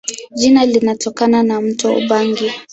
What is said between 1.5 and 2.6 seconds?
mto Ubangi.